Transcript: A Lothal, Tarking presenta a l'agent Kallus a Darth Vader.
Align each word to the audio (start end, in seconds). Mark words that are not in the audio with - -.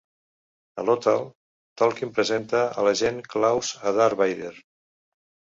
A 0.83 0.85
Lothal, 0.87 1.27
Tarking 1.81 2.13
presenta 2.15 2.63
a 2.71 2.87
l'agent 2.89 3.23
Kallus 3.35 3.73
a 3.91 3.97
Darth 3.99 4.21
Vader. 4.23 4.55